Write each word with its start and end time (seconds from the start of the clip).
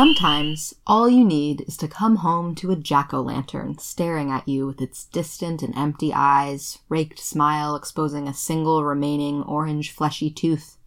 Sometimes 0.00 0.72
all 0.86 1.10
you 1.10 1.22
need 1.26 1.60
is 1.68 1.76
to 1.76 1.86
come 1.86 2.16
home 2.16 2.54
to 2.54 2.70
a 2.70 2.74
jack 2.74 3.12
o' 3.12 3.20
lantern 3.20 3.76
staring 3.76 4.30
at 4.30 4.48
you 4.48 4.66
with 4.66 4.80
its 4.80 5.04
distant 5.04 5.60
and 5.60 5.76
empty 5.76 6.10
eyes, 6.14 6.78
raked 6.88 7.18
smile 7.18 7.76
exposing 7.76 8.26
a 8.26 8.32
single 8.32 8.82
remaining 8.82 9.42
orange 9.42 9.90
fleshy 9.92 10.30
tooth. 10.30 10.78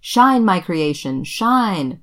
Shine, 0.00 0.46
my 0.46 0.60
creation, 0.60 1.24
shine! 1.24 2.00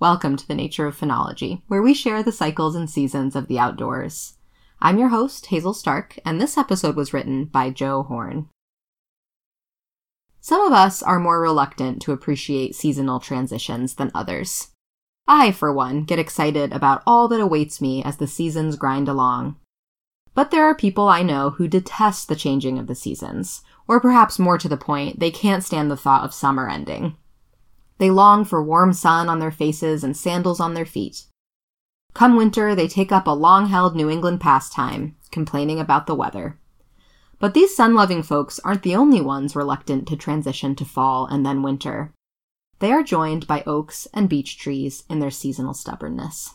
Welcome 0.00 0.38
to 0.38 0.48
the 0.48 0.54
Nature 0.54 0.86
of 0.86 0.98
Phenology, 0.98 1.60
where 1.68 1.82
we 1.82 1.92
share 1.92 2.22
the 2.22 2.32
cycles 2.32 2.74
and 2.74 2.88
seasons 2.88 3.36
of 3.36 3.46
the 3.46 3.58
outdoors. 3.58 4.38
I'm 4.80 4.96
your 4.96 5.10
host, 5.10 5.44
Hazel 5.44 5.74
Stark, 5.74 6.18
and 6.24 6.40
this 6.40 6.56
episode 6.56 6.96
was 6.96 7.12
written 7.12 7.44
by 7.44 7.68
Joe 7.68 8.04
Horn. 8.04 8.48
Some 10.40 10.66
of 10.66 10.72
us 10.72 11.02
are 11.02 11.20
more 11.20 11.42
reluctant 11.42 12.00
to 12.00 12.12
appreciate 12.12 12.74
seasonal 12.74 13.20
transitions 13.20 13.96
than 13.96 14.10
others. 14.14 14.68
I, 15.28 15.50
for 15.50 15.72
one, 15.72 16.04
get 16.04 16.18
excited 16.18 16.72
about 16.72 17.02
all 17.06 17.28
that 17.28 17.40
awaits 17.40 17.80
me 17.80 18.02
as 18.02 18.18
the 18.18 18.26
seasons 18.26 18.76
grind 18.76 19.08
along. 19.08 19.56
But 20.34 20.50
there 20.50 20.64
are 20.64 20.74
people 20.74 21.08
I 21.08 21.22
know 21.22 21.50
who 21.50 21.66
detest 21.66 22.28
the 22.28 22.36
changing 22.36 22.78
of 22.78 22.86
the 22.86 22.94
seasons, 22.94 23.62
or 23.88 24.00
perhaps 24.00 24.38
more 24.38 24.58
to 24.58 24.68
the 24.68 24.76
point, 24.76 25.18
they 25.18 25.30
can't 25.30 25.64
stand 25.64 25.90
the 25.90 25.96
thought 25.96 26.24
of 26.24 26.34
summer 26.34 26.68
ending. 26.68 27.16
They 27.98 28.10
long 28.10 28.44
for 28.44 28.62
warm 28.62 28.92
sun 28.92 29.28
on 29.28 29.38
their 29.38 29.50
faces 29.50 30.04
and 30.04 30.16
sandals 30.16 30.60
on 30.60 30.74
their 30.74 30.84
feet. 30.84 31.24
Come 32.14 32.36
winter, 32.36 32.74
they 32.74 32.88
take 32.88 33.10
up 33.10 33.26
a 33.26 33.30
long 33.30 33.66
held 33.66 33.96
New 33.96 34.08
England 34.10 34.40
pastime, 34.40 35.16
complaining 35.30 35.80
about 35.80 36.06
the 36.06 36.14
weather. 36.14 36.58
But 37.38 37.54
these 37.54 37.74
sun 37.74 37.94
loving 37.94 38.22
folks 38.22 38.58
aren't 38.60 38.82
the 38.82 38.96
only 38.96 39.20
ones 39.20 39.56
reluctant 39.56 40.06
to 40.08 40.16
transition 40.16 40.74
to 40.76 40.84
fall 40.84 41.26
and 41.26 41.44
then 41.44 41.62
winter. 41.62 42.12
They 42.78 42.92
are 42.92 43.02
joined 43.02 43.46
by 43.46 43.62
oaks 43.66 44.06
and 44.12 44.28
beech 44.28 44.58
trees 44.58 45.04
in 45.08 45.18
their 45.18 45.30
seasonal 45.30 45.74
stubbornness. 45.74 46.54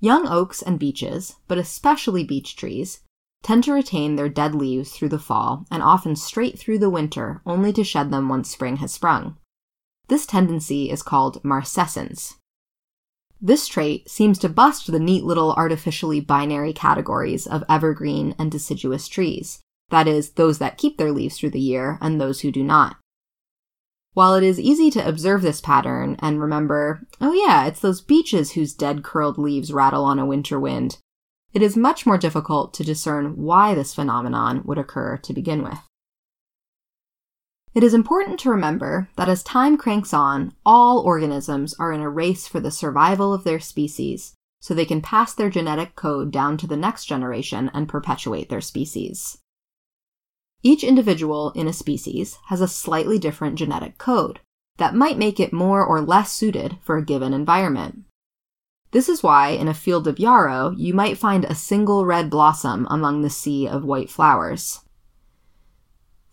Young 0.00 0.26
oaks 0.26 0.62
and 0.62 0.78
beeches, 0.78 1.36
but 1.46 1.58
especially 1.58 2.24
beech 2.24 2.56
trees, 2.56 3.00
tend 3.42 3.64
to 3.64 3.72
retain 3.72 4.16
their 4.16 4.30
dead 4.30 4.54
leaves 4.54 4.92
through 4.92 5.10
the 5.10 5.18
fall 5.18 5.66
and 5.70 5.82
often 5.82 6.16
straight 6.16 6.58
through 6.58 6.78
the 6.78 6.90
winter, 6.90 7.42
only 7.44 7.72
to 7.72 7.84
shed 7.84 8.10
them 8.10 8.28
once 8.28 8.50
spring 8.50 8.76
has 8.76 8.92
sprung. 8.92 9.36
This 10.08 10.24
tendency 10.24 10.90
is 10.90 11.02
called 11.02 11.44
marcescence. 11.44 12.36
This 13.42 13.66
trait 13.66 14.10
seems 14.10 14.38
to 14.40 14.48
bust 14.48 14.90
the 14.90 14.98
neat 14.98 15.24
little 15.24 15.52
artificially 15.52 16.20
binary 16.20 16.72
categories 16.72 17.46
of 17.46 17.64
evergreen 17.68 18.34
and 18.38 18.50
deciduous 18.50 19.08
trees, 19.08 19.60
that 19.90 20.06
is, 20.06 20.32
those 20.32 20.58
that 20.58 20.78
keep 20.78 20.98
their 20.98 21.12
leaves 21.12 21.38
through 21.38 21.50
the 21.50 21.60
year 21.60 21.98
and 22.00 22.20
those 22.20 22.40
who 22.40 22.50
do 22.50 22.62
not. 22.62 22.96
While 24.12 24.34
it 24.34 24.42
is 24.42 24.58
easy 24.58 24.90
to 24.90 25.08
observe 25.08 25.42
this 25.42 25.60
pattern 25.60 26.16
and 26.18 26.40
remember, 26.40 27.06
oh 27.20 27.32
yeah, 27.32 27.66
it's 27.66 27.80
those 27.80 28.00
beeches 28.00 28.52
whose 28.52 28.74
dead 28.74 29.04
curled 29.04 29.38
leaves 29.38 29.72
rattle 29.72 30.04
on 30.04 30.18
a 30.18 30.26
winter 30.26 30.58
wind, 30.58 30.98
it 31.52 31.62
is 31.62 31.76
much 31.76 32.06
more 32.06 32.18
difficult 32.18 32.74
to 32.74 32.84
discern 32.84 33.36
why 33.36 33.74
this 33.74 33.94
phenomenon 33.94 34.62
would 34.64 34.78
occur 34.78 35.16
to 35.18 35.32
begin 35.32 35.62
with. 35.62 35.78
It 37.72 37.84
is 37.84 37.94
important 37.94 38.40
to 38.40 38.50
remember 38.50 39.08
that 39.16 39.28
as 39.28 39.44
time 39.44 39.76
cranks 39.76 40.12
on, 40.12 40.54
all 40.66 40.98
organisms 40.98 41.74
are 41.78 41.92
in 41.92 42.00
a 42.00 42.10
race 42.10 42.48
for 42.48 42.58
the 42.58 42.72
survival 42.72 43.32
of 43.32 43.44
their 43.44 43.60
species, 43.60 44.34
so 44.60 44.74
they 44.74 44.84
can 44.84 45.00
pass 45.00 45.34
their 45.34 45.50
genetic 45.50 45.94
code 45.94 46.32
down 46.32 46.56
to 46.58 46.66
the 46.66 46.76
next 46.76 47.04
generation 47.04 47.70
and 47.72 47.88
perpetuate 47.88 48.48
their 48.48 48.60
species. 48.60 49.38
Each 50.62 50.84
individual 50.84 51.52
in 51.52 51.66
a 51.66 51.72
species 51.72 52.38
has 52.46 52.60
a 52.60 52.68
slightly 52.68 53.18
different 53.18 53.56
genetic 53.56 53.96
code 53.96 54.40
that 54.76 54.94
might 54.94 55.18
make 55.18 55.40
it 55.40 55.52
more 55.52 55.84
or 55.84 56.00
less 56.00 56.32
suited 56.32 56.76
for 56.82 56.96
a 56.96 57.04
given 57.04 57.32
environment. 57.32 58.04
This 58.92 59.08
is 59.08 59.22
why, 59.22 59.50
in 59.50 59.68
a 59.68 59.74
field 59.74 60.08
of 60.08 60.18
yarrow, 60.18 60.74
you 60.76 60.92
might 60.92 61.16
find 61.16 61.44
a 61.44 61.54
single 61.54 62.04
red 62.04 62.28
blossom 62.28 62.86
among 62.90 63.22
the 63.22 63.30
sea 63.30 63.68
of 63.68 63.84
white 63.84 64.10
flowers. 64.10 64.80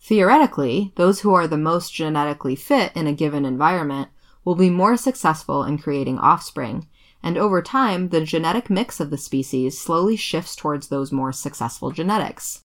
Theoretically, 0.00 0.92
those 0.96 1.20
who 1.20 1.32
are 1.34 1.46
the 1.46 1.56
most 1.56 1.94
genetically 1.94 2.56
fit 2.56 2.92
in 2.94 3.06
a 3.06 3.12
given 3.12 3.44
environment 3.44 4.08
will 4.44 4.54
be 4.54 4.70
more 4.70 4.96
successful 4.96 5.62
in 5.62 5.78
creating 5.78 6.18
offspring, 6.18 6.88
and 7.22 7.36
over 7.36 7.62
time, 7.62 8.08
the 8.08 8.22
genetic 8.22 8.70
mix 8.70 9.00
of 9.00 9.10
the 9.10 9.18
species 9.18 9.78
slowly 9.78 10.16
shifts 10.16 10.56
towards 10.56 10.88
those 10.88 11.12
more 11.12 11.32
successful 11.32 11.90
genetics. 11.90 12.62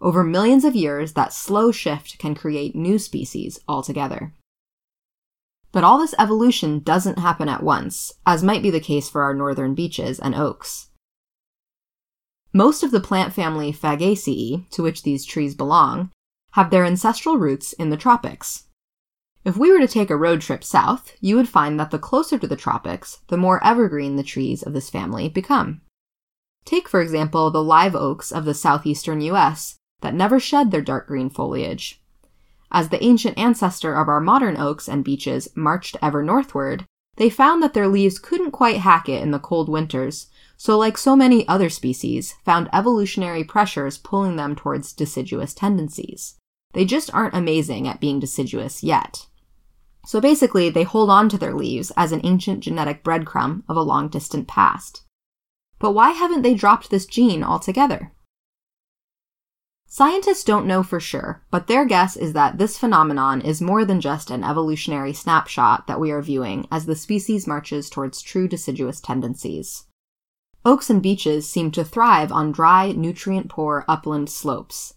Over 0.00 0.22
millions 0.22 0.64
of 0.64 0.76
years, 0.76 1.14
that 1.14 1.32
slow 1.32 1.72
shift 1.72 2.18
can 2.18 2.34
create 2.34 2.76
new 2.76 2.98
species 2.98 3.58
altogether. 3.66 4.32
But 5.72 5.84
all 5.84 5.98
this 5.98 6.14
evolution 6.18 6.80
doesn't 6.80 7.18
happen 7.18 7.48
at 7.48 7.62
once, 7.62 8.12
as 8.24 8.42
might 8.42 8.62
be 8.62 8.70
the 8.70 8.80
case 8.80 9.10
for 9.10 9.22
our 9.22 9.34
northern 9.34 9.74
beeches 9.74 10.18
and 10.18 10.34
oaks. 10.34 10.88
Most 12.52 12.82
of 12.82 12.90
the 12.90 13.00
plant 13.00 13.34
family 13.34 13.72
Fagaceae, 13.72 14.70
to 14.70 14.82
which 14.82 15.02
these 15.02 15.26
trees 15.26 15.54
belong, 15.54 16.10
have 16.52 16.70
their 16.70 16.84
ancestral 16.84 17.36
roots 17.36 17.72
in 17.74 17.90
the 17.90 17.96
tropics. 17.96 18.64
If 19.44 19.56
we 19.56 19.70
were 19.70 19.80
to 19.80 19.88
take 19.88 20.10
a 20.10 20.16
road 20.16 20.40
trip 20.40 20.64
south, 20.64 21.12
you 21.20 21.36
would 21.36 21.48
find 21.48 21.78
that 21.78 21.90
the 21.90 21.98
closer 21.98 22.38
to 22.38 22.46
the 22.46 22.56
tropics, 22.56 23.18
the 23.28 23.36
more 23.36 23.64
evergreen 23.64 24.16
the 24.16 24.22
trees 24.22 24.62
of 24.62 24.72
this 24.72 24.90
family 24.90 25.28
become. 25.28 25.82
Take, 26.64 26.88
for 26.88 27.00
example, 27.00 27.50
the 27.50 27.62
live 27.62 27.94
oaks 27.94 28.32
of 28.32 28.44
the 28.44 28.54
southeastern 28.54 29.20
US, 29.22 29.77
that 30.00 30.14
never 30.14 30.38
shed 30.38 30.70
their 30.70 30.82
dark 30.82 31.06
green 31.06 31.30
foliage. 31.30 32.00
As 32.70 32.90
the 32.90 33.02
ancient 33.02 33.38
ancestor 33.38 33.94
of 33.94 34.08
our 34.08 34.20
modern 34.20 34.56
oaks 34.56 34.88
and 34.88 35.04
beeches 35.04 35.48
marched 35.56 35.96
ever 36.02 36.22
northward, 36.22 36.84
they 37.16 37.30
found 37.30 37.62
that 37.62 37.74
their 37.74 37.88
leaves 37.88 38.18
couldn't 38.18 38.52
quite 38.52 38.78
hack 38.78 39.08
it 39.08 39.22
in 39.22 39.32
the 39.32 39.38
cold 39.38 39.68
winters, 39.68 40.28
so 40.56 40.78
like 40.78 40.98
so 40.98 41.16
many 41.16 41.46
other 41.48 41.68
species, 41.68 42.34
found 42.44 42.68
evolutionary 42.72 43.42
pressures 43.42 43.98
pulling 43.98 44.36
them 44.36 44.54
towards 44.54 44.92
deciduous 44.92 45.54
tendencies. 45.54 46.36
They 46.74 46.84
just 46.84 47.12
aren't 47.14 47.34
amazing 47.34 47.88
at 47.88 48.00
being 48.00 48.20
deciduous 48.20 48.84
yet. 48.84 49.26
So 50.06 50.20
basically, 50.20 50.70
they 50.70 50.84
hold 50.84 51.10
on 51.10 51.28
to 51.30 51.38
their 51.38 51.54
leaves 51.54 51.90
as 51.96 52.12
an 52.12 52.20
ancient 52.24 52.60
genetic 52.60 53.02
breadcrumb 53.02 53.62
of 53.68 53.76
a 53.76 53.82
long 53.82 54.08
distant 54.08 54.46
past. 54.46 55.02
But 55.78 55.92
why 55.92 56.10
haven't 56.10 56.42
they 56.42 56.54
dropped 56.54 56.90
this 56.90 57.06
gene 57.06 57.42
altogether? 57.42 58.12
Scientists 59.90 60.44
don't 60.44 60.66
know 60.66 60.82
for 60.82 61.00
sure, 61.00 61.42
but 61.50 61.66
their 61.66 61.86
guess 61.86 62.14
is 62.14 62.34
that 62.34 62.58
this 62.58 62.76
phenomenon 62.76 63.40
is 63.40 63.62
more 63.62 63.86
than 63.86 64.02
just 64.02 64.30
an 64.30 64.44
evolutionary 64.44 65.14
snapshot 65.14 65.86
that 65.86 65.98
we 65.98 66.10
are 66.10 66.20
viewing 66.20 66.68
as 66.70 66.84
the 66.84 66.94
species 66.94 67.46
marches 67.46 67.88
towards 67.88 68.20
true 68.20 68.46
deciduous 68.46 69.00
tendencies. 69.00 69.86
Oaks 70.62 70.90
and 70.90 71.00
beeches 71.00 71.48
seem 71.48 71.70
to 71.70 71.84
thrive 71.84 72.30
on 72.30 72.52
dry, 72.52 72.92
nutrient 72.92 73.48
poor 73.48 73.86
upland 73.88 74.28
slopes. 74.28 74.92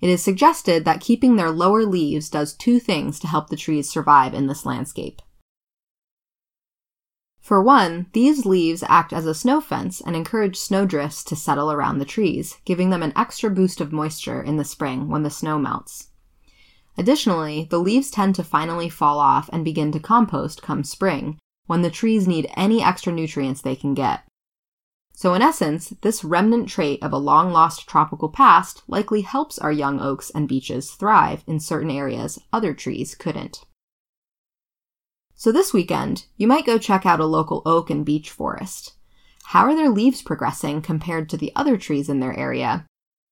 It 0.00 0.08
is 0.08 0.22
suggested 0.22 0.84
that 0.84 1.00
keeping 1.00 1.34
their 1.34 1.50
lower 1.50 1.84
leaves 1.84 2.28
does 2.28 2.54
two 2.54 2.78
things 2.78 3.18
to 3.18 3.26
help 3.26 3.48
the 3.48 3.56
trees 3.56 3.90
survive 3.90 4.34
in 4.34 4.46
this 4.46 4.64
landscape. 4.64 5.20
For 7.48 7.62
one, 7.62 8.08
these 8.12 8.44
leaves 8.44 8.84
act 8.90 9.10
as 9.10 9.24
a 9.24 9.32
snow 9.32 9.62
fence 9.62 10.02
and 10.02 10.14
encourage 10.14 10.58
snowdrifts 10.58 11.24
to 11.24 11.34
settle 11.34 11.72
around 11.72 11.96
the 11.96 12.04
trees, 12.04 12.58
giving 12.66 12.90
them 12.90 13.02
an 13.02 13.14
extra 13.16 13.48
boost 13.48 13.80
of 13.80 13.90
moisture 13.90 14.42
in 14.42 14.58
the 14.58 14.66
spring 14.66 15.08
when 15.08 15.22
the 15.22 15.30
snow 15.30 15.58
melts. 15.58 16.10
Additionally, 16.98 17.66
the 17.70 17.78
leaves 17.78 18.10
tend 18.10 18.34
to 18.34 18.44
finally 18.44 18.90
fall 18.90 19.18
off 19.18 19.48
and 19.50 19.64
begin 19.64 19.90
to 19.92 19.98
compost 19.98 20.60
come 20.60 20.84
spring, 20.84 21.38
when 21.64 21.80
the 21.80 21.88
trees 21.88 22.28
need 22.28 22.52
any 22.54 22.82
extra 22.82 23.14
nutrients 23.14 23.62
they 23.62 23.74
can 23.74 23.94
get. 23.94 24.24
So, 25.14 25.32
in 25.32 25.40
essence, 25.40 25.94
this 26.02 26.22
remnant 26.22 26.68
trait 26.68 27.02
of 27.02 27.14
a 27.14 27.16
long 27.16 27.50
lost 27.50 27.88
tropical 27.88 28.28
past 28.28 28.82
likely 28.88 29.22
helps 29.22 29.58
our 29.58 29.72
young 29.72 30.02
oaks 30.02 30.28
and 30.28 30.48
beeches 30.48 30.90
thrive 30.90 31.44
in 31.46 31.60
certain 31.60 31.90
areas 31.90 32.38
other 32.52 32.74
trees 32.74 33.14
couldn't. 33.14 33.64
So 35.40 35.52
this 35.52 35.72
weekend, 35.72 36.26
you 36.36 36.48
might 36.48 36.66
go 36.66 36.78
check 36.78 37.06
out 37.06 37.20
a 37.20 37.24
local 37.24 37.62
oak 37.64 37.90
and 37.90 38.04
beech 38.04 38.28
forest. 38.28 38.94
How 39.44 39.66
are 39.66 39.76
their 39.76 39.88
leaves 39.88 40.20
progressing 40.20 40.82
compared 40.82 41.28
to 41.28 41.36
the 41.36 41.52
other 41.54 41.76
trees 41.76 42.08
in 42.08 42.18
their 42.18 42.36
area? 42.36 42.86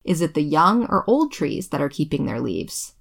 Is 0.04 0.20
it 0.20 0.34
the 0.34 0.42
young 0.42 0.86
or 0.86 1.02
old 1.10 1.32
trees 1.32 1.70
that 1.70 1.80
are 1.80 1.88
keeping 1.88 2.24
their 2.24 2.40
leaves? 2.40 2.94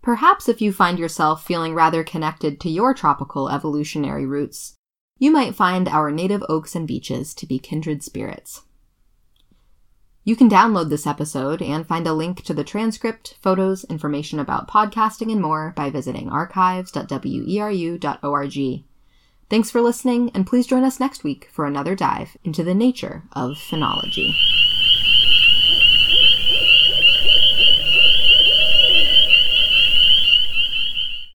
Perhaps 0.00 0.48
if 0.48 0.62
you 0.62 0.72
find 0.72 0.98
yourself 0.98 1.44
feeling 1.44 1.74
rather 1.74 2.02
connected 2.02 2.60
to 2.60 2.70
your 2.70 2.94
tropical 2.94 3.50
evolutionary 3.50 4.24
roots, 4.24 4.72
you 5.18 5.30
might 5.30 5.54
find 5.54 5.86
our 5.86 6.10
native 6.10 6.42
oaks 6.48 6.74
and 6.74 6.88
beeches 6.88 7.34
to 7.34 7.44
be 7.44 7.58
kindred 7.58 8.02
spirits. 8.02 8.62
You 10.26 10.34
can 10.34 10.50
download 10.50 10.90
this 10.90 11.06
episode 11.06 11.62
and 11.62 11.86
find 11.86 12.04
a 12.04 12.12
link 12.12 12.42
to 12.42 12.52
the 12.52 12.64
transcript, 12.64 13.36
photos, 13.40 13.84
information 13.84 14.40
about 14.40 14.66
podcasting, 14.66 15.30
and 15.30 15.40
more 15.40 15.72
by 15.76 15.88
visiting 15.88 16.28
archives.weru.org. 16.28 18.84
Thanks 19.48 19.70
for 19.70 19.80
listening, 19.80 20.32
and 20.34 20.44
please 20.44 20.66
join 20.66 20.82
us 20.82 20.98
next 20.98 21.22
week 21.22 21.48
for 21.52 21.64
another 21.64 21.94
dive 21.94 22.36
into 22.42 22.64
the 22.64 22.74
nature 22.74 23.22
of 23.34 23.52
phenology. 23.52 24.32